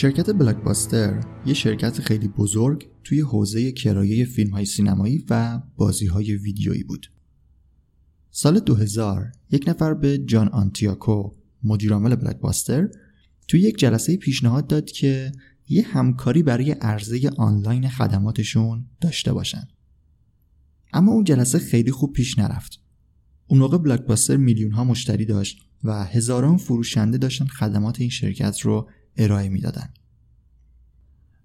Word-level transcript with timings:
شرکت 0.00 0.30
بلاکباستر 0.30 1.20
یه 1.46 1.54
شرکت 1.54 2.00
خیلی 2.00 2.28
بزرگ 2.28 2.88
توی 3.04 3.20
حوزه 3.20 3.72
کرایه 3.72 4.24
فیلم 4.24 4.50
های 4.50 4.64
سینمایی 4.64 5.24
و 5.30 5.60
بازی 5.76 6.06
های 6.06 6.34
ویدیویی 6.36 6.82
بود. 6.82 7.12
سال 8.30 8.60
2000 8.60 9.32
یک 9.50 9.64
نفر 9.68 9.94
به 9.94 10.18
جان 10.18 10.48
آنتیاکو 10.48 11.30
مدیرعامل 11.62 12.16
بلاکباستر 12.16 12.88
توی 13.48 13.60
یک 13.60 13.78
جلسه 13.78 14.16
پیشنهاد 14.16 14.66
داد 14.66 14.90
که 14.90 15.32
یه 15.68 15.82
همکاری 15.82 16.42
برای 16.42 16.70
عرضه 16.70 17.30
آنلاین 17.36 17.88
خدماتشون 17.88 18.86
داشته 19.00 19.32
باشن. 19.32 19.68
اما 20.92 21.12
اون 21.12 21.24
جلسه 21.24 21.58
خیلی 21.58 21.90
خوب 21.90 22.12
پیش 22.12 22.38
نرفت. 22.38 22.80
اون 23.46 23.60
موقع 23.60 23.78
بلاکباستر 23.78 24.36
میلیون 24.36 24.72
ها 24.72 24.84
مشتری 24.84 25.24
داشت 25.24 25.62
و 25.84 26.04
هزاران 26.04 26.56
فروشنده 26.56 27.18
داشتن 27.18 27.46
خدمات 27.46 28.00
این 28.00 28.10
شرکت 28.10 28.60
رو 28.60 28.88
ارائه 29.16 29.48
می‌دادن. 29.48 29.88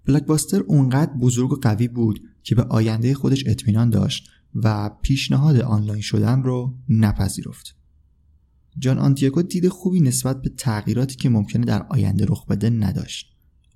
بلاکباستر 0.06 0.60
اونقدر 0.60 1.12
بزرگ 1.12 1.52
و 1.52 1.56
قوی 1.56 1.88
بود 1.88 2.20
که 2.42 2.54
به 2.54 2.62
آینده 2.62 3.14
خودش 3.14 3.46
اطمینان 3.46 3.90
داشت 3.90 4.28
و 4.54 4.90
پیشنهاد 5.02 5.56
آنلاین 5.56 6.02
شدن 6.02 6.42
رو 6.42 6.74
نپذیرفت. 6.88 7.76
جان 8.78 8.98
آنتیاگو 8.98 9.42
دید 9.42 9.68
خوبی 9.68 10.00
نسبت 10.00 10.42
به 10.42 10.48
تغییراتی 10.48 11.16
که 11.16 11.28
ممکنه 11.28 11.66
در 11.66 11.86
آینده 11.90 12.26
رخ 12.28 12.46
بده 12.46 12.70
نداشت. 12.70 13.26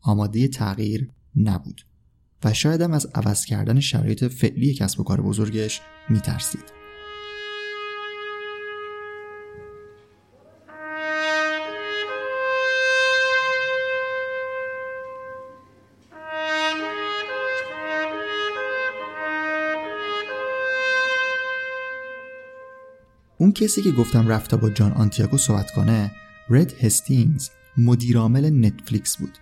آماده 0.03 0.49
تغییر 0.49 1.11
نبود 1.37 1.81
و 2.45 2.53
شاید 2.53 2.81
هم 2.81 2.93
از 2.93 3.07
عوض 3.15 3.45
کردن 3.45 3.81
شرایط 3.81 4.25
فعلی 4.25 4.75
کسب 4.75 5.01
و 5.01 5.05
کار 5.05 5.21
بزرگش 5.21 5.81
میترسید. 6.11 6.80
اون 23.41 23.53
کسی 23.53 23.83
که 23.83 23.93
گفتم 23.93 24.29
رفته 24.29 24.57
با 24.57 24.71
جان 24.71 24.93
آنتیاگو 24.93 25.39
صحبت 25.39 25.71
کنه 25.71 26.13
رد 26.51 26.73
هستینگز 26.73 27.51
مدیرعامل 27.77 28.67
نتفلیکس 28.67 29.17
بود. 29.17 29.39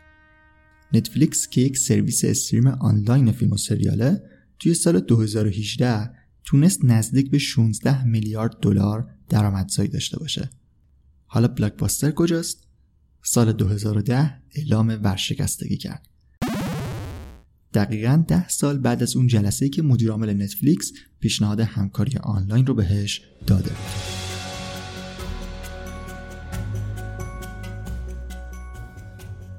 نتفلیکس 0.93 1.49
که 1.49 1.61
یک 1.61 1.79
سرویس 1.79 2.25
استریم 2.25 2.67
آنلاین 2.67 3.33
فیلم 3.33 3.53
و 3.53 3.57
سریاله 3.57 4.23
توی 4.59 4.75
سال 4.75 5.01
2018 5.01 6.11
تونست 6.45 6.85
نزدیک 6.85 7.31
به 7.31 7.39
16 7.39 8.05
میلیارد 8.05 8.61
دلار 8.61 9.11
درآمدزایی 9.29 9.89
داشته 9.89 10.19
باشه. 10.19 10.51
حالا 11.27 11.49
بلاکباستر 11.49 12.11
کجاست؟ 12.11 12.69
سال 13.23 13.53
2010 13.53 14.43
اعلام 14.55 14.89
ورشکستگی 15.03 15.77
کرد. 15.77 16.08
دقیقا 17.79 18.25
ده 18.29 18.49
سال 18.49 18.79
بعد 18.79 19.03
از 19.03 19.17
اون 19.17 19.27
جلسه 19.27 19.69
که 19.69 19.83
مدیر 19.83 20.11
عامل 20.11 20.43
نتفلیکس 20.43 20.93
پیشنهاد 21.21 21.61
همکاری 21.61 22.19
آنلاین 22.23 22.67
رو 22.67 22.75
بهش 22.75 23.23
داده. 23.47 23.71
بود 23.71 23.79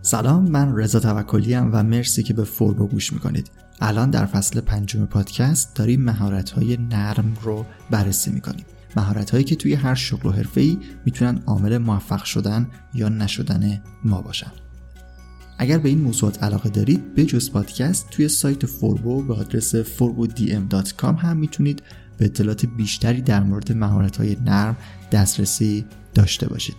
سلام 0.02 0.50
من 0.50 0.78
رضا 0.78 1.00
توکلی 1.00 1.56
و 1.56 1.84
مرسی 1.84 2.24
که 2.24 2.34
به 2.34 2.44
فوربو 2.44 2.88
گوش 2.88 3.14
می‌کنید. 3.14 3.52
الان 3.82 4.10
در 4.10 4.26
فصل 4.26 4.62
پنجم 4.62 5.06
پادکست 5.06 5.76
داریم 5.76 6.02
مهارت 6.02 6.50
های 6.50 6.78
نرم 6.78 7.38
رو 7.42 7.66
بررسی 7.90 8.32
می‌کنیم. 8.32 8.66
مهارت 8.96 9.30
هایی 9.30 9.44
که 9.44 9.56
توی 9.56 9.74
هر 9.74 9.96
شغل 9.96 10.30
و 10.30 10.32
حرفه 10.32 10.62
ای 10.62 10.78
می‌تونن 11.06 11.44
عامل 11.46 11.78
موفق 11.78 12.24
شدن 12.24 12.68
یا 12.94 13.10
نشدن 13.10 13.84
ما 14.04 14.22
باشن. 14.22 14.52
اگر 15.62 15.78
به 15.78 15.90
این 15.90 16.02
موضوعات 16.02 16.44
علاقه 16.44 16.70
دارید 16.70 17.16
به 17.16 17.26
جز 17.26 17.52
پادکست 17.52 18.10
توی 18.10 18.28
سایت 18.28 18.66
فوربو 18.66 19.24
به 19.24 19.34
آدرس 19.34 19.76
forbodm.com 19.76 21.04
هم 21.04 21.38
می‌تونید 21.38 21.84
به 22.18 22.26
اطلاعات 22.26 22.66
بیشتری 22.66 23.22
در 23.22 23.44
مورد 23.44 23.72
مهارت 23.72 24.18
های 24.18 24.38
نرم 24.46 24.78
دسترسی 25.12 25.86
داشته 26.14 26.48
باشید. 26.48 26.76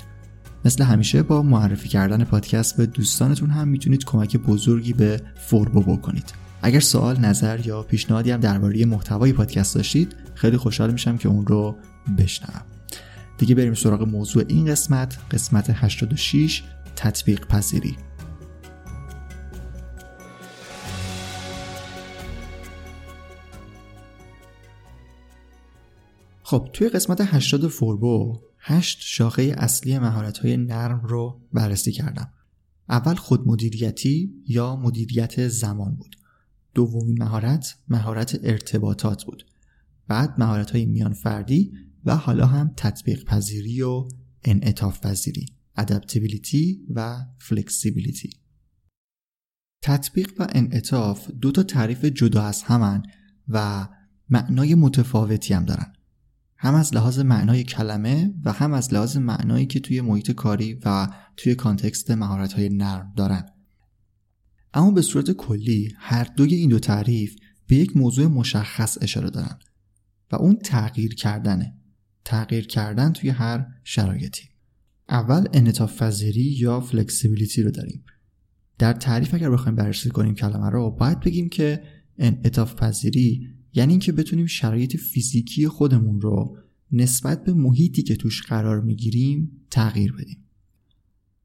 مثل 0.64 0.84
همیشه 0.84 1.22
با 1.22 1.42
معرفی 1.42 1.88
کردن 1.88 2.24
پادکست 2.24 2.76
به 2.76 2.86
دوستانتون 2.86 3.50
هم 3.50 3.68
می‌تونید 3.68 4.04
کمک 4.04 4.36
بزرگی 4.36 4.92
به 4.92 5.20
فوربو 5.36 5.96
بکنید. 5.96 6.32
اگر 6.62 6.80
سوال 6.80 7.18
نظر 7.18 7.66
یا 7.66 7.82
پیشنهادی 7.82 8.30
هم 8.30 8.40
درباره 8.40 8.84
محتوای 8.84 9.32
پادکست 9.32 9.74
داشتید 9.74 10.16
خیلی 10.34 10.56
خوشحال 10.56 10.92
میشم 10.92 11.16
که 11.16 11.28
اون 11.28 11.46
رو 11.46 11.76
بشنوم. 12.18 12.62
دیگه 13.38 13.54
بریم 13.54 13.74
سراغ 13.74 14.02
موضوع 14.02 14.44
این 14.48 14.66
قسمت 14.66 15.18
قسمت 15.30 15.70
86 15.74 16.62
تطبیق 16.96 17.46
پذیری 17.46 17.96
خب 26.50 26.70
توی 26.72 26.88
قسمت 26.88 27.20
80 27.20 27.68
فوربو 27.68 28.40
8 28.58 28.98
شاخه 29.00 29.54
اصلی 29.58 29.92
های 29.92 30.56
نرم 30.56 31.00
رو 31.04 31.40
بررسی 31.52 31.92
کردم. 31.92 32.32
اول 32.88 33.14
خودمدیریتی 33.14 34.42
یا 34.46 34.76
مدیریت 34.76 35.48
زمان 35.48 35.96
بود. 35.96 36.16
دومین 36.74 37.22
مهارت 37.22 37.76
مهارت 37.88 38.40
ارتباطات 38.42 39.24
بود. 39.24 39.46
بعد 40.08 40.34
مهارت 40.38 40.70
های 40.70 40.86
میان 40.86 41.12
فردی 41.12 41.72
و 42.04 42.16
حالا 42.16 42.46
هم 42.46 42.74
تطبیق 42.76 43.24
پذیری 43.24 43.82
و 43.82 44.08
انعطاف 44.44 45.00
پذیری 45.00 45.46
adaptability 45.76 46.86
و 46.94 47.24
flexibility 47.38 48.30
تطبیق 49.82 50.32
و 50.38 50.46
انعطاف 50.52 51.30
دو 51.30 51.52
تا 51.52 51.62
تعریف 51.62 52.04
جدا 52.04 52.42
از 52.42 52.62
همن 52.62 53.02
و 53.48 53.88
معنای 54.30 54.74
متفاوتی 54.74 55.54
هم 55.54 55.64
دارن 55.64 55.92
هم 56.62 56.74
از 56.74 56.94
لحاظ 56.94 57.18
معنای 57.18 57.64
کلمه 57.64 58.34
و 58.44 58.52
هم 58.52 58.72
از 58.72 58.94
لحاظ 58.94 59.16
معنایی 59.16 59.66
که 59.66 59.80
توی 59.80 60.00
محیط 60.00 60.30
کاری 60.30 60.74
و 60.84 61.08
توی 61.36 61.54
context 61.54 62.10
مهارت 62.10 62.52
های 62.52 62.68
نرم 62.68 63.12
دارن. 63.16 63.46
اما 64.74 64.90
به 64.90 65.02
صورت 65.02 65.30
کلی 65.30 65.94
هر 65.96 66.24
دوی 66.24 66.54
این 66.54 66.70
دو 66.70 66.78
تعریف 66.78 67.36
به 67.66 67.76
یک 67.76 67.96
موضوع 67.96 68.26
مشخص 68.26 68.98
اشاره 69.00 69.30
دارن 69.30 69.58
و 70.32 70.36
اون 70.36 70.56
تغییر 70.56 71.14
کردنه. 71.14 71.74
تغییر 72.24 72.66
کردن 72.66 73.12
توی 73.12 73.30
هر 73.30 73.66
شرایطی. 73.84 74.48
اول 75.08 75.48
انعطاف 75.52 76.02
پذیری 76.02 76.56
یا 76.58 76.80
flexibility 76.80 77.62
رو 77.62 77.70
داریم. 77.70 78.04
در 78.78 78.92
تعریف 78.92 79.34
اگر 79.34 79.50
بخوایم 79.50 79.76
بررسی 79.76 80.10
کنیم 80.10 80.34
کلمه 80.34 80.70
رو 80.70 80.90
باید 80.90 81.20
بگیم 81.20 81.48
که 81.48 81.82
انعطاف 82.18 82.74
پذیری 82.74 83.59
یعنی 83.74 83.92
اینکه 83.92 84.12
بتونیم 84.12 84.46
شرایط 84.46 84.96
فیزیکی 84.96 85.68
خودمون 85.68 86.20
رو 86.20 86.56
نسبت 86.92 87.44
به 87.44 87.52
محیطی 87.52 88.02
که 88.02 88.16
توش 88.16 88.42
قرار 88.42 88.80
می‌گیریم 88.80 89.50
تغییر 89.70 90.12
بدیم. 90.12 90.44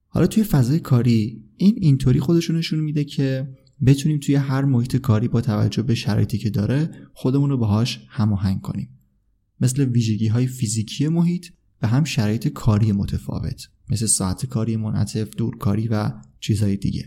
حالا 0.07 0.27
توی 0.27 0.43
فضای 0.43 0.79
کاری 0.79 1.43
این 1.57 1.75
اینطوری 1.81 2.19
خودشون 2.19 2.55
نشون 2.55 2.79
میده 2.79 3.03
که 3.03 3.49
بتونیم 3.85 4.19
توی 4.19 4.35
هر 4.35 4.65
محیط 4.65 4.95
کاری 4.95 5.27
با 5.27 5.41
توجه 5.41 5.81
به 5.81 5.95
شرایطی 5.95 6.37
که 6.37 6.49
داره 6.49 6.89
خودمون 7.13 7.49
رو 7.49 7.57
باهاش 7.57 7.99
هماهنگ 8.07 8.61
کنیم. 8.61 8.89
مثل 9.61 9.85
ویژگی 9.85 10.27
های 10.27 10.47
فیزیکی 10.47 11.07
محیط 11.07 11.47
و 11.81 11.87
هم 11.87 12.03
شرایط 12.03 12.47
کاری 12.47 12.91
متفاوت 12.91 13.69
مثل 13.89 14.05
ساعت 14.05 14.45
کاری 14.45 14.77
منعطف 14.77 15.29
دورکاری 15.35 15.87
و 15.87 16.11
چیزهای 16.39 16.77
دیگه. 16.77 17.05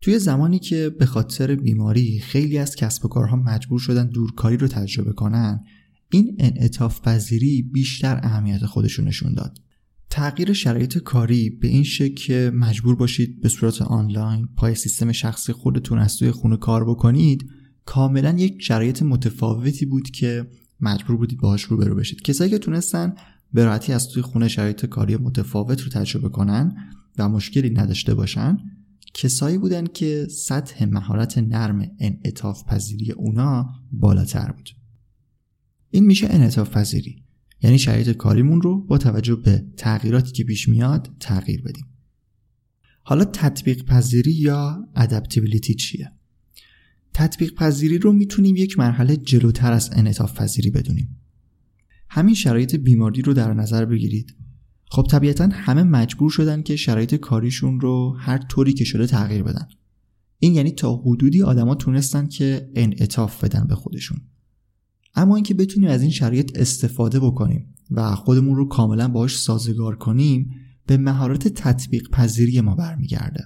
توی 0.00 0.18
زمانی 0.18 0.58
که 0.58 0.90
به 0.98 1.06
خاطر 1.06 1.54
بیماری 1.54 2.18
خیلی 2.18 2.58
از 2.58 2.76
کسب 2.76 3.04
و 3.04 3.08
کارها 3.08 3.36
مجبور 3.36 3.80
شدن 3.80 4.06
دورکاری 4.06 4.56
رو 4.56 4.68
تجربه 4.68 5.12
کنن 5.12 5.64
این 6.10 6.36
انعطاف 6.38 7.00
پذیری 7.00 7.62
بیشتر 7.62 8.20
اهمیت 8.22 8.66
خودشون 8.66 9.08
نشون 9.08 9.34
داد. 9.34 9.58
تغییر 10.10 10.52
شرایط 10.52 10.98
کاری 10.98 11.50
به 11.50 11.68
این 11.68 11.84
شکل 11.84 12.14
که 12.14 12.52
مجبور 12.54 12.96
باشید 12.96 13.40
به 13.40 13.48
صورت 13.48 13.82
آنلاین 13.82 14.48
پای 14.56 14.74
سیستم 14.74 15.12
شخصی 15.12 15.52
خودتون 15.52 15.98
از 15.98 16.16
توی 16.16 16.30
خونه 16.30 16.56
کار 16.56 16.84
بکنید 16.84 17.50
کاملا 17.84 18.30
یک 18.38 18.62
شرایط 18.62 19.02
متفاوتی 19.02 19.86
بود 19.86 20.10
که 20.10 20.46
مجبور 20.80 21.16
بودید 21.16 21.40
باهاش 21.40 21.62
روبرو 21.62 21.94
بشید. 21.94 22.22
کسایی 22.22 22.50
که 22.50 22.58
تونستن 22.58 23.14
به 23.52 23.64
راحتی 23.64 23.92
از 23.92 24.08
توی 24.08 24.22
خونه 24.22 24.48
شرایط 24.48 24.86
کاری 24.86 25.16
متفاوت 25.16 25.80
رو 25.80 25.88
تجربه 25.88 26.28
کنن 26.28 26.76
و 27.18 27.28
مشکلی 27.28 27.70
نداشته 27.70 28.14
باشن 28.14 28.58
کسایی 29.14 29.58
بودن 29.58 29.86
که 29.86 30.26
سطح 30.30 30.84
مهارت 30.84 31.38
نرم 31.38 31.90
انعطاف 31.98 32.64
پذیری 32.64 33.12
اونا 33.12 33.68
بالاتر 33.92 34.52
بود. 34.52 34.70
این 35.90 36.06
میشه 36.06 36.26
انعطاف 36.30 36.70
پذیری. 36.70 37.24
یعنی 37.62 37.78
شرایط 37.78 38.10
کاریمون 38.10 38.62
رو 38.62 38.86
با 38.86 38.98
توجه 38.98 39.36
به 39.36 39.64
تغییراتی 39.76 40.32
که 40.32 40.44
پیش 40.44 40.68
میاد 40.68 41.10
تغییر 41.20 41.62
بدیم. 41.62 41.86
حالا 43.02 43.24
تطبیق 43.24 43.84
پذیری 43.84 44.32
یا 44.32 44.88
ادپتیبیلیتی 44.96 45.74
چیه؟ 45.74 46.12
تطبیق 47.14 47.54
پذیری 47.54 47.98
رو 47.98 48.12
می‌تونیم 48.12 48.56
یک 48.56 48.78
مرحله 48.78 49.16
جلوتر 49.16 49.72
از 49.72 49.90
انعطاف 49.92 50.40
پذیری 50.40 50.70
بدونیم. 50.70 51.16
همین 52.08 52.34
شرایط 52.34 52.76
بیماری 52.76 53.22
رو 53.22 53.34
در 53.34 53.54
نظر 53.54 53.84
بگیرید. 53.84 54.36
خب 54.92 55.06
طبیعتا 55.10 55.48
همه 55.52 55.82
مجبور 55.82 56.30
شدن 56.30 56.62
که 56.62 56.76
شرایط 56.76 57.14
کاریشون 57.14 57.80
رو 57.80 58.16
هر 58.18 58.38
طوری 58.38 58.72
که 58.72 58.84
شده 58.84 59.06
تغییر 59.06 59.42
بدن. 59.42 59.68
این 60.38 60.54
یعنی 60.54 60.70
تا 60.70 60.96
حدودی 60.96 61.42
آدما 61.42 61.74
تونستن 61.74 62.26
که 62.26 62.70
انعطاف 62.74 63.44
بدن 63.44 63.66
به 63.66 63.74
خودشون. 63.74 64.20
اما 65.14 65.34
اینکه 65.34 65.54
بتونیم 65.54 65.90
از 65.90 66.02
این 66.02 66.10
شرایط 66.10 66.58
استفاده 66.58 67.20
بکنیم 67.20 67.74
و 67.90 68.14
خودمون 68.14 68.56
رو 68.56 68.68
کاملا 68.68 69.08
باهاش 69.08 69.38
سازگار 69.38 69.96
کنیم 69.96 70.50
به 70.86 70.96
مهارت 70.96 71.48
تطبیق 71.48 72.10
پذیری 72.10 72.60
ما 72.60 72.74
برمیگرده. 72.74 73.44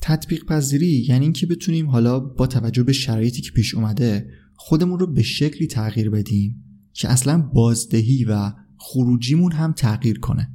تطبیق 0.00 0.44
پذیری 0.44 1.06
یعنی 1.08 1.24
اینکه 1.24 1.46
بتونیم 1.46 1.90
حالا 1.90 2.20
با 2.20 2.46
توجه 2.46 2.82
به 2.82 2.92
شرایطی 2.92 3.42
که 3.42 3.50
پیش 3.50 3.74
اومده 3.74 4.30
خودمون 4.54 4.98
رو 4.98 5.06
به 5.06 5.22
شکلی 5.22 5.66
تغییر 5.66 6.10
بدیم 6.10 6.64
که 6.92 7.08
اصلا 7.08 7.50
بازدهی 7.54 8.24
و 8.24 8.52
خروجیمون 8.82 9.52
هم 9.52 9.72
تغییر 9.72 10.18
کنه. 10.18 10.48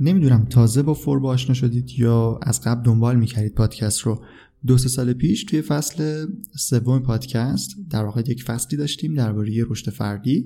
نمیدونم 0.00 0.44
تازه 0.44 0.82
با 0.82 0.94
فوربا 0.94 1.28
آشنا 1.28 1.54
شدید 1.54 1.90
یا 1.98 2.38
از 2.42 2.60
قبل 2.60 2.82
دنبال 2.82 3.16
میکردید 3.16 3.54
پادکست 3.54 4.00
رو 4.00 4.20
دو 4.67 4.77
سه 4.77 4.89
سال 4.89 5.13
پیش 5.13 5.43
توی 5.43 5.61
فصل 5.61 6.27
سوم 6.57 6.99
پادکست 6.99 7.75
در 7.89 8.03
واقع 8.03 8.21
یک 8.27 8.43
فصلی 8.43 8.77
داشتیم 8.77 9.13
درباره 9.13 9.65
رشد 9.67 9.89
فردی 9.89 10.45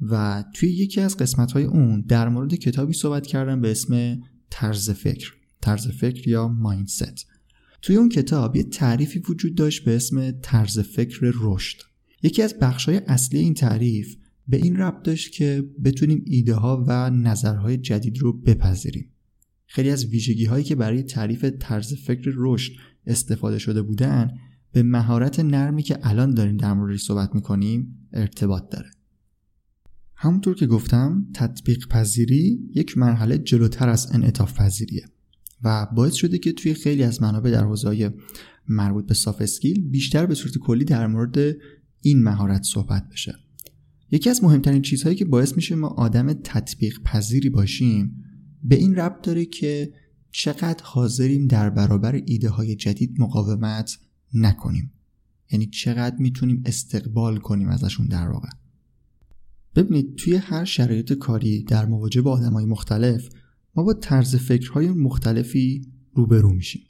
و 0.00 0.44
توی 0.54 0.68
یکی 0.68 1.00
از 1.00 1.16
قسمت 1.16 1.52
های 1.52 1.64
اون 1.64 2.00
در 2.00 2.28
مورد 2.28 2.54
کتابی 2.54 2.92
صحبت 2.92 3.26
کردم 3.26 3.60
به 3.60 3.70
اسم 3.70 4.20
طرز 4.50 4.90
فکر 4.90 5.32
طرز 5.62 5.88
فکر 5.88 6.28
یا 6.28 6.48
مایندست. 6.48 7.26
توی 7.82 7.96
اون 7.96 8.08
کتاب 8.08 8.56
یه 8.56 8.62
تعریفی 8.62 9.18
وجود 9.18 9.54
داشت 9.54 9.84
به 9.84 9.96
اسم 9.96 10.30
طرز 10.30 10.78
فکر 10.78 11.32
رشد. 11.34 11.82
یکی 12.22 12.42
از 12.42 12.54
های 12.86 12.96
اصلی 12.96 13.38
این 13.38 13.54
تعریف 13.54 14.16
به 14.48 14.56
این 14.56 14.76
ربط 14.76 15.02
داشت 15.02 15.32
که 15.32 15.64
بتونیم 15.84 16.24
ایده 16.26 16.54
ها 16.54 16.84
و 16.88 17.10
نظرهای 17.10 17.76
جدید 17.76 18.18
رو 18.18 18.32
بپذیریم. 18.32 19.11
خیلی 19.74 19.90
از 19.90 20.06
ویژگی 20.06 20.44
هایی 20.44 20.64
که 20.64 20.74
برای 20.74 21.02
تعریف 21.02 21.44
طرز 21.44 21.94
فکر 21.94 22.32
رشد 22.36 22.72
استفاده 23.06 23.58
شده 23.58 23.82
بودن 23.82 24.30
به 24.72 24.82
مهارت 24.82 25.40
نرمی 25.40 25.82
که 25.82 25.98
الان 26.02 26.34
داریم 26.34 26.56
در 26.56 26.74
موردش 26.74 27.02
صحبت 27.02 27.34
می‌کنیم 27.34 28.08
ارتباط 28.12 28.68
داره. 28.70 28.90
همونطور 30.14 30.54
که 30.54 30.66
گفتم 30.66 31.26
تطبیق 31.34 31.88
پذیری 31.88 32.60
یک 32.74 32.98
مرحله 32.98 33.38
جلوتر 33.38 33.88
از 33.88 34.14
انعطاف 34.14 34.54
پذیریه 34.54 35.04
و 35.64 35.86
باعث 35.96 36.14
شده 36.14 36.38
که 36.38 36.52
توی 36.52 36.74
خیلی 36.74 37.02
از 37.02 37.22
منابع 37.22 37.50
در 37.50 37.64
حوزه 37.64 38.14
مربوط 38.68 39.06
به 39.06 39.14
ساف 39.14 39.40
اسکیل 39.40 39.88
بیشتر 39.90 40.26
به 40.26 40.34
صورت 40.34 40.58
کلی 40.58 40.84
در 40.84 41.06
مورد 41.06 41.56
این 42.00 42.22
مهارت 42.22 42.62
صحبت 42.62 43.08
بشه. 43.12 43.34
یکی 44.10 44.30
از 44.30 44.44
مهمترین 44.44 44.82
چیزهایی 44.82 45.16
که 45.16 45.24
باعث 45.24 45.56
میشه 45.56 45.74
ما 45.74 45.88
آدم 45.88 46.32
تطبیق 46.32 47.02
پذیری 47.02 47.50
باشیم 47.50 48.21
به 48.62 48.74
این 48.74 48.94
ربط 48.94 49.26
داره 49.26 49.44
که 49.44 49.92
چقدر 50.30 50.84
حاضریم 50.84 51.46
در 51.46 51.70
برابر 51.70 52.22
ایده 52.26 52.48
های 52.48 52.76
جدید 52.76 53.20
مقاومت 53.20 53.98
نکنیم. 54.34 54.92
یعنی 55.52 55.66
چقدر 55.66 56.16
می‌تونیم 56.18 56.62
استقبال 56.66 57.38
کنیم 57.38 57.68
ازشون 57.68 58.06
در 58.06 58.28
واقع. 58.28 58.48
ببینید 59.74 60.16
توی 60.16 60.36
هر 60.36 60.64
شرایط 60.64 61.12
کاری 61.12 61.62
در 61.62 61.86
مواجهه 61.86 62.22
با 62.22 62.32
آدم 62.32 62.52
های 62.52 62.64
مختلف 62.64 63.28
ما 63.74 63.82
با 63.82 63.94
طرز 63.94 64.36
فکرهای 64.36 64.88
مختلفی 64.88 65.92
روبرو 66.14 66.50
میشیم. 66.52 66.82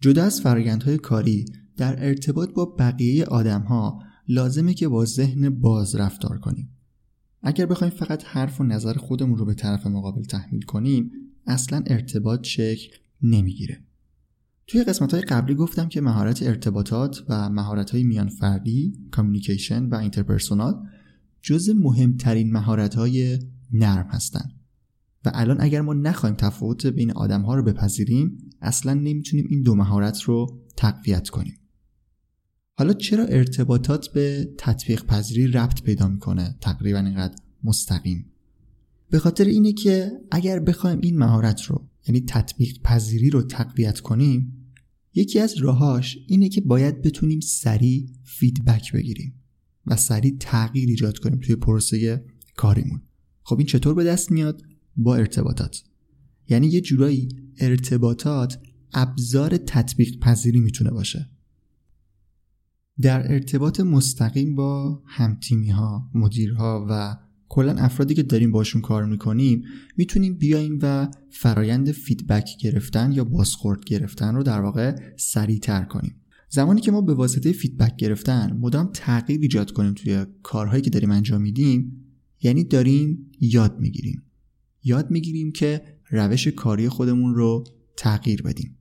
جدا 0.00 0.24
از 0.24 0.40
فرایندهای 0.40 0.98
کاری 0.98 1.44
در 1.76 2.06
ارتباط 2.06 2.50
با 2.50 2.64
بقیه 2.64 3.24
آدم 3.24 3.62
ها 3.62 4.02
لازمه 4.28 4.74
که 4.74 4.88
با 4.88 5.04
ذهن 5.04 5.50
باز 5.50 5.94
رفتار 5.94 6.38
کنیم. 6.38 6.70
اگر 7.46 7.66
بخوایم 7.66 7.92
فقط 7.92 8.24
حرف 8.24 8.60
و 8.60 8.64
نظر 8.64 8.92
خودمون 8.92 9.38
رو 9.38 9.44
به 9.44 9.54
طرف 9.54 9.86
مقابل 9.86 10.22
تحمیل 10.22 10.62
کنیم 10.62 11.10
اصلا 11.46 11.82
ارتباط 11.86 12.44
شکل 12.46 12.96
نمی‌گیره. 13.22 13.84
توی 14.66 14.84
قسمت 14.84 15.14
های 15.14 15.22
قبلی 15.22 15.54
گفتم 15.54 15.88
که 15.88 16.00
مهارت 16.00 16.42
ارتباطات 16.42 17.24
و 17.28 17.50
مهارت 17.50 17.90
های 17.90 18.02
میان 18.02 18.28
فردی 18.28 18.98
communication 19.10 19.84
و 19.84 19.94
interpersonal 19.94 20.74
جز 21.42 21.70
مهمترین 21.70 22.52
مهارت 22.52 22.94
های 22.94 23.38
نرم 23.72 24.06
هستند 24.10 24.52
و 25.24 25.30
الان 25.34 25.56
اگر 25.60 25.80
ما 25.80 25.94
نخوایم 25.94 26.34
تفاوت 26.34 26.86
بین 26.86 27.12
آدم 27.12 27.42
ها 27.42 27.54
رو 27.54 27.62
بپذیریم 27.62 28.38
اصلا 28.60 28.94
نمی‌تونیم 28.94 29.46
این 29.50 29.62
دو 29.62 29.74
مهارت 29.74 30.22
رو 30.22 30.60
تقویت 30.76 31.28
کنیم. 31.28 31.54
حالا 32.78 32.92
چرا 32.92 33.24
ارتباطات 33.24 34.08
به 34.12 34.54
تطبیق 34.58 35.04
پذیری 35.04 35.46
ربط 35.46 35.82
پیدا 35.82 36.08
می‌کنه؟ 36.08 36.56
تقریبا 36.60 36.98
اینقدر 36.98 37.36
مستقیم. 37.64 38.26
به 39.10 39.18
خاطر 39.18 39.44
اینه 39.44 39.72
که 39.72 40.12
اگر 40.30 40.60
بخوایم 40.60 40.98
این 41.02 41.18
مهارت 41.18 41.62
رو 41.62 41.88
یعنی 42.08 42.20
تطبیق 42.20 42.82
پذیری 42.82 43.30
رو 43.30 43.42
تقویت 43.42 44.00
کنیم 44.00 44.52
یکی 45.14 45.38
از 45.38 45.58
راهاش 45.58 46.18
اینه 46.26 46.48
که 46.48 46.60
باید 46.60 47.02
بتونیم 47.02 47.40
سریع 47.40 48.06
فیدبک 48.22 48.92
بگیریم 48.92 49.34
و 49.86 49.96
سریع 49.96 50.36
تغییر 50.40 50.88
ایجاد 50.88 51.18
کنیم 51.18 51.38
توی 51.38 51.56
پروسه 51.56 52.24
کاریمون. 52.56 53.02
خب 53.42 53.58
این 53.58 53.66
چطور 53.66 53.94
به 53.94 54.04
دست 54.04 54.30
میاد؟ 54.30 54.62
با 54.96 55.16
ارتباطات. 55.16 55.84
یعنی 56.48 56.66
یه 56.66 56.80
جورایی 56.80 57.28
ارتباطات 57.58 58.58
ابزار 58.92 59.56
تطبیق 59.56 60.18
پذیری 60.18 60.60
می‌تونه 60.60 60.90
باشه. 60.90 61.30
در 63.00 63.32
ارتباط 63.32 63.80
مستقیم 63.80 64.54
با 64.54 65.02
همتیمی 65.06 65.70
ها 65.70 66.10
مدیرها 66.14 66.86
و 66.90 67.16
کلا 67.48 67.72
افرادی 67.72 68.14
که 68.14 68.22
داریم 68.22 68.52
باشون 68.52 68.82
کار 68.82 69.04
می‌کنیم 69.04 69.64
می‌تونیم 69.96 70.34
بیایم 70.34 70.78
و 70.82 71.08
فرایند 71.30 71.92
feedback 71.92 72.50
گرفتن 72.60 73.12
یا 73.12 73.24
بازخورد 73.24 73.84
گرفتن 73.84 74.34
رو 74.34 74.42
در 74.42 74.60
واقع 74.60 74.96
سریعتر 75.16 75.84
کنیم. 75.84 76.20
زمانی 76.48 76.80
که 76.80 76.92
ما 76.92 77.00
به 77.00 77.14
واسطه 77.14 77.52
feedback 77.52 77.96
گرفتن 77.96 78.56
مدام 78.60 78.90
تغییر 78.94 79.40
ایجاد 79.40 79.70
کنیم 79.70 79.94
توی 79.94 80.26
کارهایی 80.42 80.82
که 80.82 80.90
داریم 80.90 81.10
انجام 81.10 81.42
میدیم 81.42 82.04
یعنی 82.42 82.64
داریم 82.64 83.30
یاد 83.40 83.80
می‌گیریم. 83.80 84.22
یاد 84.84 85.10
می‌گیریم 85.10 85.52
که 85.52 85.82
روش 86.10 86.48
کاری 86.48 86.88
خودمون 86.88 87.34
رو 87.34 87.64
تغییر 87.96 88.42
بدیم. 88.42 88.78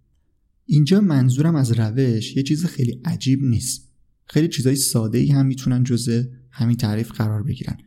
اینجا 0.65 1.01
منظورم 1.01 1.55
از 1.55 1.71
روش 1.71 2.35
یه 2.35 2.43
چیز 2.43 2.65
خیلی 2.65 3.01
عجیب 3.05 3.43
نیست. 3.43 3.92
خیلی 4.25 4.47
چیزای 4.47 4.75
ساده 4.75 5.17
ای 5.17 5.31
هم 5.31 5.45
می‌تونن 5.45 5.83
جزء 5.83 6.23
همین 6.51 6.77
تعریف 6.77 7.11
قرار 7.11 7.43
بگیرن. 7.43 7.77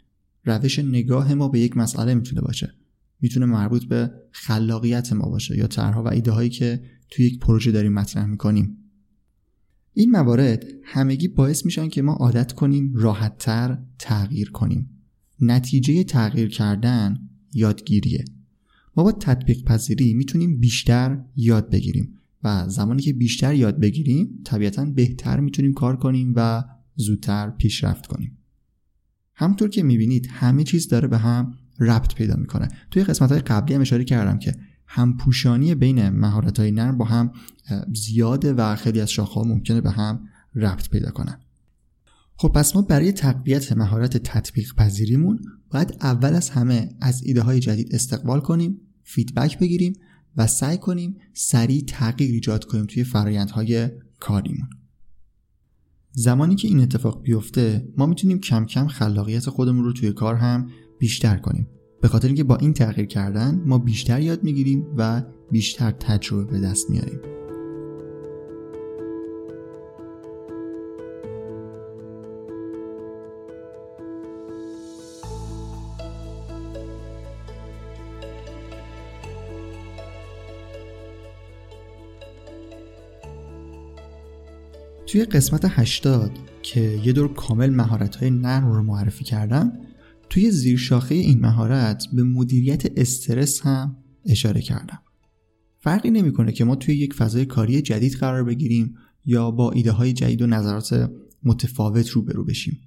روش 0.45 0.78
نگاه 0.78 1.35
ما 1.35 1.49
به 1.49 1.61
یک 1.61 1.76
مسئله 1.76 2.14
می‌تونه 2.14 2.40
باشه. 2.40 2.75
می‌تونه 3.21 3.47
مربوط 3.47 3.85
به 3.85 4.11
خلاقیت 4.31 5.12
ما 5.12 5.28
باشه 5.28 5.59
یا 5.59 5.66
طرحها 5.66 6.02
و 6.02 6.09
ایده 6.09 6.31
هایی 6.31 6.50
که 6.50 6.83
توی 7.11 7.26
یک 7.26 7.38
پروژه 7.38 7.73
داریم 7.73 7.93
مطرح 7.93 8.26
می‌کنیم. 8.26 8.76
این 9.95 10.11
موارد 10.11 10.64
همگی 10.85 11.28
باعث 11.28 11.64
میشن 11.64 11.88
که 11.88 12.02
ما 12.02 12.12
عادت 12.12 12.52
کنیم 12.52 12.93
راحتتر 12.95 13.78
تغییر 13.99 14.50
کنیم. 14.50 14.90
نتیجه 15.40 16.05
تغییر 16.05 16.49
کردن 16.49 17.28
یادگیریه. 17.52 18.25
ما 18.97 19.05
با 19.05 19.12
تطبیق 19.12 19.64
پذیری 19.64 20.14
می‌تونیم 20.14 20.61
بیشتر 20.61 21.25
یاد 21.37 21.71
بگیریم. 21.71 22.19
و 22.47 22.69
زمانی 22.69 23.03
که 23.03 23.12
بیشتر 23.12 23.55
یاد 23.55 23.81
بگیریم 23.81 24.41
طبیعتا 24.45 24.85
بهتر 24.85 25.41
می‌تونیم 25.41 25.73
کار 25.73 25.97
کنیم 25.97 26.33
و 26.37 26.65
زودتر 26.97 27.50
پیشرفت 27.50 28.07
کنیم. 28.07 28.38
همطور 29.35 29.69
که 29.69 29.83
می‌بینید 29.83 30.26
همه 30.31 30.65
چیز 30.65 30.88
داره 30.88 31.09
به 31.09 31.19
هم 31.19 31.55
ربط 31.79 32.15
پیدا 32.15 32.37
می‌کنه. 32.37 32.69
توی 32.91 33.05
قسمت 33.05 33.33
های 33.33 33.41
قبلی 33.41 33.75
هم 33.75 33.81
اشاره 33.81 34.05
کردم 34.05 34.38
که 34.38 34.55
همپوشانی 34.87 35.75
بین 35.75 36.09
مهارت 36.09 36.61
های 36.61 36.71
نرم 36.71 36.99
با 36.99 37.05
هم 37.05 37.33
زیاده 37.95 38.53
و 38.53 38.76
خیلی 38.76 39.00
از 39.00 39.11
شاخه 39.11 39.41
ممکنه 39.41 39.81
به 39.81 39.91
هم 39.91 40.29
ربط 40.55 40.88
پیدا 40.88 41.11
کنن. 41.11 41.41
خب 42.37 42.49
پس 42.49 42.76
ما 42.76 42.83
برای 42.83 43.12
تقویت 43.12 43.73
مهارت 43.73 44.17
تطبیق 44.17 44.75
پذیریمون 44.75 45.41
باید 45.71 45.97
اول 46.00 46.35
از 46.35 46.50
همه 46.50 46.88
از 47.00 47.23
ایده 47.23 47.43
های 47.43 47.61
جدید 47.61 47.95
استقبال 47.95 48.41
کنیم 48.41 48.81
فیدبک 49.03 49.59
بگیریم 49.59 49.93
و 50.37 50.47
سعی 50.47 50.78
کنیم 50.78 51.16
سریع 51.35 51.85
تغییر 51.87 52.31
ایجاد 52.31 52.64
کنیم 52.64 52.87
توی 52.87 53.05
فرایندهای 53.05 53.90
کاریمون. 54.21 54.69
زمانی 56.12 56.55
که 56.55 56.69
این 56.69 56.81
اتفاق 56.81 57.23
بیفته 57.23 57.88
ما 57.97 58.07
می‌تونیم 58.07 58.38
کم 58.38 58.64
کم 58.64 58.87
خلاقیت 58.87 59.49
خودمون 59.50 59.85
رو 59.85 59.93
توی 59.93 60.12
کار 60.12 60.35
هم 60.35 60.71
بیشتر 60.99 61.37
کنیم. 61.37 61.69
به 62.00 62.09
خاطر 62.09 62.26
اینکه 62.26 62.45
با 62.45 62.57
این 62.57 62.73
تغییر 62.73 63.07
کردن 63.07 63.62
ما 63.66 63.78
بیشتر 63.78 64.21
یاد 64.21 64.45
می‌گیریم 64.45 64.87
و 64.97 65.23
بیشتر 65.50 65.90
تجربه 65.90 66.45
به 66.45 66.61
دست 66.61 66.90
میاریم. 66.90 67.36
توی 85.07 85.25
قسمت 85.25 85.61
80 85.65 86.31
که 86.63 87.01
یه 87.05 87.13
دور 87.13 87.35
کامل 87.35 87.71
مهارت 87.71 88.17
های 88.17 88.31
نرم 88.31 88.73
رو 88.73 88.83
معرفی 88.83 89.25
کردم 89.25 89.73
توی 90.31 90.51
زیرشاخه 90.51 91.15
این 91.15 91.41
مهارت 91.41 92.07
به 92.13 92.23
مدیریت 92.23 92.99
استرس 92.99 93.61
هم 93.61 93.97
اشاره 94.25 94.61
کردم. 94.61 94.99
فرقی 95.79 96.11
نمی‌کنه 96.11 96.53
که 96.53 96.65
ما 96.65 96.77
توی 96.77 96.95
یک 96.95 97.15
فضای 97.15 97.45
کاری 97.45 97.83
جدید 97.83 98.15
قرار 98.15 98.45
بگیریم 98.45 98.95
یا 99.25 99.51
با 99.51 99.73
ایده 99.73 99.93
های 99.93 100.13
جدید 100.13 100.43
و 100.43 100.47
نظرات 100.47 101.11
متفاوت 101.43 102.09
روبرو 102.09 102.45
بشیم. 102.45 102.79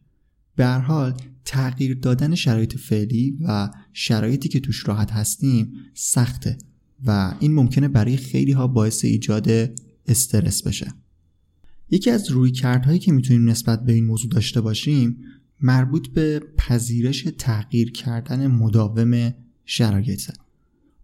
به 0.56 0.66
هر 0.66 0.80
حال 0.80 1.14
تغییر 1.46 2.00
دادن 2.00 2.36
شرایط 2.36 2.78
فعلی 2.78 3.38
و 3.42 3.70
شرایطی 3.94 4.50
که 4.50 4.60
توش 4.60 4.88
راحت 4.88 5.12
هستیم 5.12 5.74
سخته 5.94 6.58
و 7.06 7.34
این 7.40 7.54
ممکنه 7.54 7.88
برای 7.88 8.18
خیلی 8.18 8.52
ها 8.52 8.68
باعث 8.68 9.06
ایجاد 9.06 9.50
استرس 10.08 10.64
بشه. 10.64 10.94
یکی 11.92 12.10
از 12.10 12.32
روی 12.32 12.52
کردهایی 12.52 13.00
که 13.00 13.12
می‌تونیم 13.12 13.50
نسبت 13.50 13.86
به 13.86 13.94
این 13.94 14.06
موضوع 14.06 14.32
داشته 14.32 14.62
باشیم 14.62 15.18
مربوط 15.62 16.08
به 16.08 16.42
پذیرش 16.58 17.28
تغییر 17.38 17.92
کردن 17.92 18.48
مداوم 18.48 19.34
شرایطه 19.66 20.34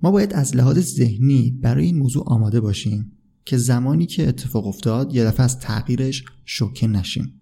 ما 0.02 0.12
باید 0.12 0.34
از 0.34 0.56
لحاظ 0.56 0.80
ذهنی 0.80 1.60
برای 1.62 1.86
این 1.86 1.98
موضوع 1.98 2.24
آماده 2.28 2.60
باشیم 2.60 3.12
که 3.46 3.58
زمانی 3.58 4.06
که 4.06 4.28
اتفاق 4.28 4.68
افتاد 4.68 5.16
یه 5.16 5.24
دفعه 5.24 5.44
از 5.44 5.60
تغییرش 5.60 6.24
شوکه 6.46 6.88
نشیم. 6.88 7.42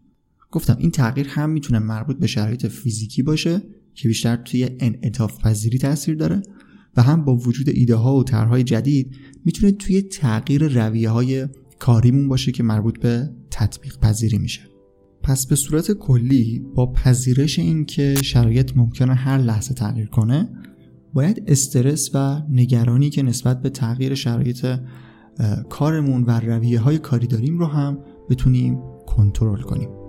گفتم 0.51 0.77
این 0.79 0.91
تغییر 0.91 1.27
هم 1.27 1.49
می‌تونه 1.49 1.79
مربوط 1.79 2.17
به 2.17 2.27
شرایط 2.27 2.65
فیزیکی 2.65 3.23
باشه 3.23 3.61
که 3.93 4.07
بیشتر 4.07 4.35
توی 4.35 4.69
انعطاف 4.79 5.39
پذیری 5.39 5.77
تاثیر 5.77 6.15
داره 6.15 6.41
و 6.97 7.01
هم 7.01 7.25
با 7.25 7.35
وجود 7.35 7.69
ایده 7.69 7.95
ها 7.95 8.15
و 8.15 8.23
طرحهای 8.23 8.63
جدید 8.63 9.15
می‌تونه 9.45 9.71
توی 9.71 10.01
تغییر 10.01 10.67
رویه 10.67 11.09
های 11.09 11.47
کاریمون 11.83 12.27
باشه 12.27 12.51
که 12.51 12.63
مربوط 12.63 12.99
به 12.99 13.29
تطبیق 13.51 13.99
پذیری 13.99 14.37
میشه. 14.37 14.61
پس 15.23 15.45
به 15.45 15.55
صورت 15.55 15.91
کلی 15.91 16.65
با 16.75 16.91
پذیرش 16.91 17.59
این 17.59 17.85
که 17.85 18.15
شرایط 18.23 18.71
ممکنه 18.75 19.13
هر 19.13 19.37
لحظه 19.37 19.73
تغییر 19.73 20.07
کنه 20.07 20.49
باید 21.13 21.43
استرس 21.47 22.09
و 22.13 22.41
نگرانی 22.49 23.09
که 23.09 23.23
نسبت 23.23 23.61
به 23.61 23.69
تغییر 23.69 24.15
شرایط 24.15 24.65
کارمون 25.69 26.23
و 26.23 26.39
رویه 26.39 26.79
های 26.79 26.97
کاری 26.97 27.27
داریم 27.27 27.59
رو 27.59 27.65
هم 27.65 27.97
بتونیم 28.29 28.79
کنترل 29.05 29.61
کنیم. 29.61 30.02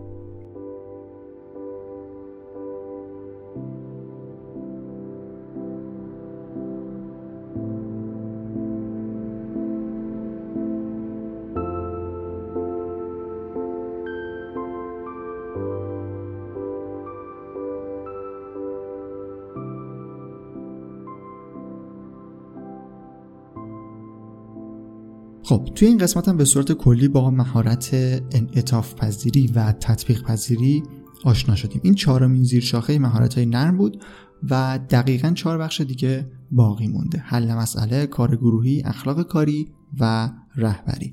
خب 25.44 25.68
توی 25.74 25.88
این 25.88 25.98
قسمت 25.98 26.28
هم 26.28 26.36
به 26.36 26.44
صورت 26.44 26.72
کلی 26.72 27.08
با 27.08 27.30
مهارت 27.30 27.90
انعطاف 28.32 28.94
پذیری 28.94 29.46
و 29.54 29.72
تطبیق 29.72 30.22
پذیری 30.22 30.82
آشنا 31.24 31.54
شدیم. 31.54 31.80
این 31.84 31.94
چهارمین 31.94 32.44
زیر 32.44 32.62
شاخه 32.62 32.98
مهارت 32.98 33.34
های 33.34 33.46
نرم 33.46 33.76
بود 33.76 34.02
و 34.50 34.78
دقیقا 34.90 35.30
چهار 35.30 35.58
بخش 35.58 35.80
دیگه 35.80 36.26
باقی 36.50 36.88
مونده. 36.88 37.18
حل 37.18 37.54
مسئله 37.54 38.06
کار 38.06 38.36
گروهی 38.36 38.82
اخلاق 38.84 39.22
کاری 39.22 39.68
و 40.00 40.30
رهبری. 40.56 41.12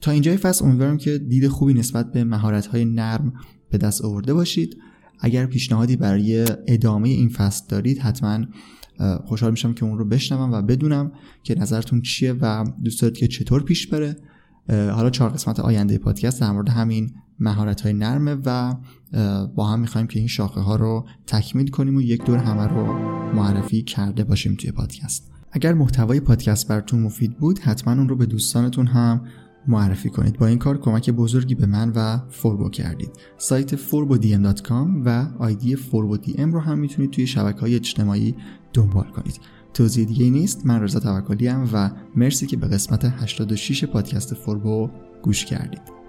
تا 0.00 0.10
اینجای 0.10 0.36
فصل 0.36 0.64
امیدوارم 0.64 0.96
که 0.96 1.18
دید 1.18 1.48
خوبی 1.48 1.74
نسبت 1.74 2.12
به 2.12 2.24
مهارت 2.24 2.66
های 2.66 2.84
نرم 2.84 3.32
به 3.70 3.78
دست 3.78 4.04
آورده 4.04 4.34
باشید. 4.34 4.76
اگر 5.20 5.46
پیشنهادی 5.46 5.96
برای 5.96 6.46
ادامه 6.66 7.08
این 7.08 7.28
فصل 7.28 7.64
دارید 7.68 7.98
حتما 7.98 8.44
خوشحال 9.24 9.50
میشم 9.50 9.72
که 9.72 9.84
اون 9.84 9.98
رو 9.98 10.04
بشنوم 10.04 10.52
و 10.52 10.62
بدونم 10.62 11.12
که 11.42 11.54
نظرتون 11.58 12.02
چیه 12.02 12.32
و 12.32 12.64
دوست 12.84 13.02
دارید 13.02 13.16
که 13.16 13.28
چطور 13.28 13.62
پیش 13.62 13.86
بره. 13.86 14.16
حالا 14.68 15.10
چهار 15.10 15.30
قسمت 15.30 15.60
آینده 15.60 15.98
پادکست 15.98 16.40
در 16.40 16.50
مورد 16.50 16.68
همین 16.68 17.10
مهارت 17.40 17.80
های 17.80 17.92
نرمه 17.92 18.36
و 18.44 18.74
با 19.54 19.66
هم 19.66 19.80
می‌خوایم 19.80 20.06
که 20.06 20.18
این 20.18 20.28
شاخه 20.28 20.60
ها 20.60 20.76
رو 20.76 21.06
تکمیل 21.26 21.68
کنیم 21.68 21.96
و 21.96 22.00
یک 22.00 22.24
دور 22.24 22.38
همه 22.38 22.66
رو 22.66 22.92
معرفی 23.34 23.82
کرده 23.82 24.24
باشیم 24.24 24.54
توی 24.54 24.70
پادکست. 24.70 25.32
اگر 25.52 25.74
محتوای 25.74 26.20
پادکست 26.20 26.68
براتون 26.68 27.00
مفید 27.00 27.38
بود 27.38 27.58
حتما 27.58 27.94
اون 27.94 28.08
رو 28.08 28.16
به 28.16 28.26
دوستانتون 28.26 28.86
هم 28.86 29.20
معرفی 29.68 30.10
کنید. 30.10 30.38
با 30.38 30.46
این 30.46 30.58
کار 30.58 30.78
کمک 30.78 31.10
بزرگی 31.10 31.54
به 31.54 31.66
من 31.66 31.92
و 31.96 32.18
فوربو 32.30 32.70
کردید. 32.70 33.10
سایت 33.38 33.76
forbodm.com 33.76 35.02
و 35.04 35.26
آیدی 35.38 35.76
forbodm 35.76 36.52
رو 36.52 36.60
هم 36.60 36.78
می‌تونید 36.78 37.10
توی 37.10 37.26
شبکه 37.26 37.60
های 37.60 37.74
اجتماعی 37.74 38.34
دنبال 38.72 39.10
کنید. 39.10 39.40
توضیح 39.74 40.06
دیگه 40.06 40.30
نیست 40.30 40.66
من 40.66 40.82
رضا 40.82 41.00
توکلی 41.00 41.48
و 41.48 41.90
مرسی 42.16 42.46
که 42.46 42.56
به 42.56 42.66
قسمت 42.66 43.04
86 43.04 43.84
پادکست 43.84 44.34
فوربو 44.34 44.90
گوش 45.22 45.44
کردید. 45.44 46.05